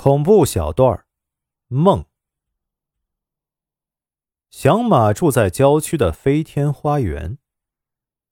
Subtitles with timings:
[0.00, 1.06] 恐怖小段儿，
[1.66, 2.04] 梦。
[4.48, 7.38] 响马住在郊区的飞天花园，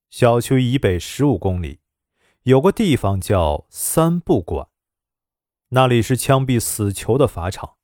[0.08, 1.80] 小区以北十五公里，
[2.44, 4.68] 有个地方叫三不管，
[5.70, 7.78] 那里是枪毙死囚的法场。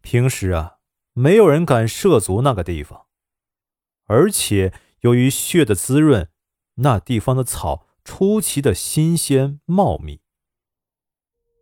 [0.00, 0.78] 平时啊，
[1.12, 3.06] 没有人敢涉足那个地方，
[4.06, 6.28] 而且由于血的滋润，
[6.74, 10.20] 那地方的草出奇的新鲜茂密。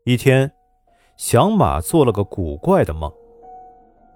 [0.07, 0.57] 一天。
[1.21, 3.13] 小马做了个古怪的梦，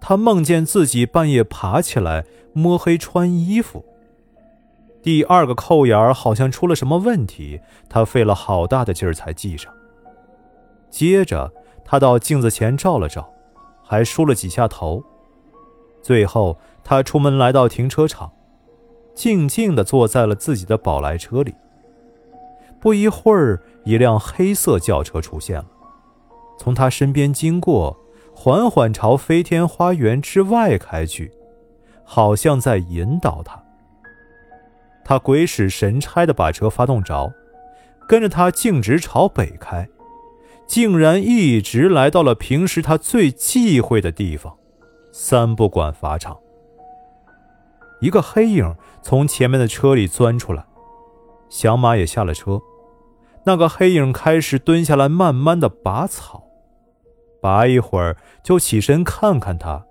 [0.01, 2.25] 他梦见自己半夜爬起来
[2.55, 3.85] 摸黑穿衣服。
[5.03, 7.61] 第二个扣眼好像出了什么问题，
[7.91, 9.71] 他费了好大的劲儿才系上。
[10.89, 11.53] 接着
[11.85, 13.31] 他到镜子前照了照，
[13.83, 15.05] 还梳了几下头。
[16.01, 18.33] 最后他出门来到停车场，
[19.15, 21.55] 静静地坐在了自己的宝来车里。
[22.81, 25.67] 不一会儿，一辆黑色轿车出现了。
[26.59, 27.97] 从他身边经过，
[28.35, 31.33] 缓缓朝飞天花园之外开去，
[32.05, 33.63] 好像在引导他。
[35.05, 37.33] 他鬼使神差的把车发动着，
[38.09, 39.89] 跟着他径直朝北开，
[40.67, 44.57] 竟然一直来到了平时他最忌讳的地方——
[45.13, 46.39] 三不管法场。
[48.01, 50.65] 一个黑影从前面的车里钻出来，
[51.49, 52.61] 小马也下了车。
[53.47, 56.44] 那个黑影开始蹲下来，慢慢的拔草。
[57.45, 59.85] 拔一会儿，就起身看看他，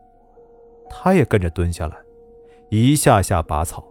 [0.90, 1.96] 他也跟着蹲下来，
[2.70, 3.84] 一下下拔草。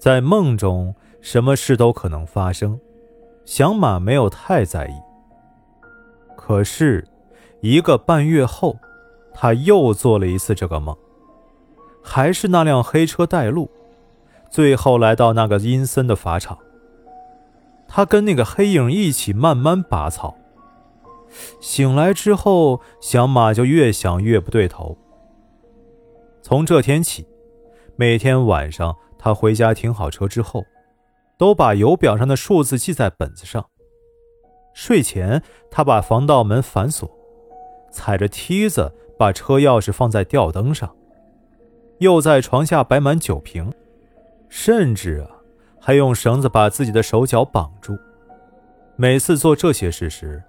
[0.00, 2.80] 在梦中，什么事都可能发生，
[3.44, 4.94] 响马没有太在意。
[6.36, 7.06] 可是，
[7.60, 8.76] 一个半月后，
[9.32, 10.96] 他又做了一次这个梦，
[12.02, 13.70] 还是那辆黑车带路，
[14.50, 16.58] 最后来到那个阴森的法场。
[17.86, 20.36] 他跟那个黑影一起慢慢拔草。
[21.60, 24.96] 醒来之后，响马就越想越不对头。
[26.42, 27.26] 从这天起，
[27.96, 30.64] 每天晚上他回家停好车之后，
[31.36, 33.66] 都把油表上的数字记在本子上。
[34.72, 37.10] 睡前，他把防盗门反锁，
[37.90, 40.94] 踩着梯子把车钥匙放在吊灯上，
[41.98, 43.72] 又在床下摆满酒瓶，
[44.48, 45.30] 甚至啊，
[45.80, 47.98] 还用绳子把自己的手脚绑住。
[48.94, 50.42] 每次做这些事时，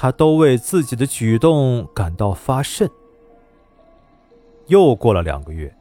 [0.00, 2.88] 他都为自己的举动感到发瘆。
[4.68, 5.74] 又过了两个月，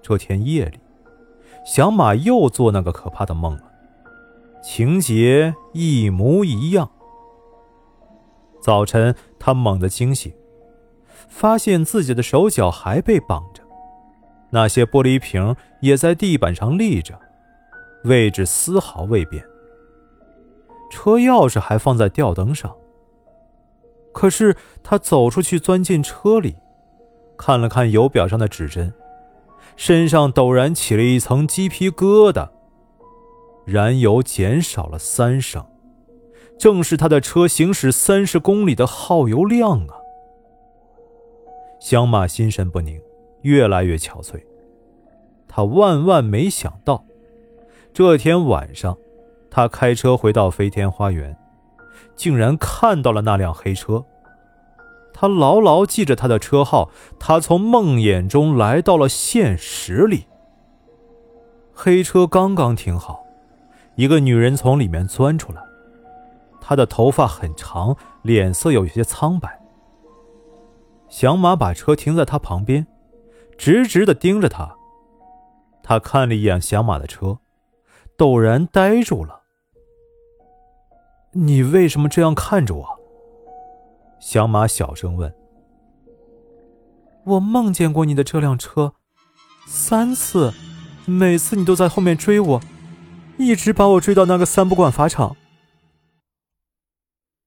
[0.00, 0.80] 这天夜里，
[1.66, 3.62] 小马又做那个可怕的梦了，
[4.62, 6.90] 情节一模一样。
[8.62, 10.32] 早晨，他猛地惊醒，
[11.28, 13.62] 发现自己的手脚还被绑着，
[14.48, 17.20] 那些玻璃瓶也在地板上立着，
[18.04, 19.44] 位置丝毫未变。
[20.90, 22.74] 车钥匙还放在吊灯上。
[24.14, 26.56] 可是他走出去，钻进车里，
[27.36, 28.94] 看了看油表上的指针，
[29.76, 32.48] 身上陡然起了一层鸡皮疙瘩。
[33.66, 35.64] 燃油减少了三升，
[36.58, 39.96] 正是他的车行驶三十公里的耗油量啊！
[41.80, 43.00] 香马心神不宁，
[43.40, 44.42] 越来越憔悴。
[45.48, 47.04] 他万万没想到，
[47.92, 48.96] 这天晚上，
[49.50, 51.36] 他开车回到飞天花园。
[52.16, 54.04] 竟然看到了那辆黑车。
[55.12, 56.90] 他牢牢记着他的车号。
[57.18, 60.26] 他从梦魇中来到了现实里。
[61.72, 63.24] 黑车刚刚停好，
[63.94, 65.62] 一个女人从里面钻出来。
[66.60, 69.60] 她的头发很长，脸色有些苍白。
[71.08, 72.86] 响马把车停在他旁边，
[73.56, 74.74] 直直的盯着他。
[75.82, 77.38] 他看了一眼响马的车，
[78.16, 79.43] 陡然呆住了。
[81.34, 83.00] 你为什么这样看着我？
[84.20, 85.34] 小马小声问。
[87.24, 88.94] 我梦见过你的这辆车，
[89.66, 90.52] 三次，
[91.06, 92.60] 每次你都在后面追我，
[93.38, 95.36] 一直把我追到那个三不管法场。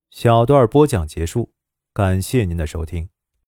[0.09, 1.51] 小段播讲结束，
[1.93, 3.09] 感谢您的收听。